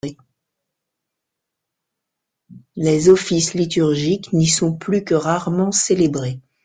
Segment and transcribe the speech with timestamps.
[2.75, 6.39] Les offices liturgiques n’y sont plus que rarement célébrés.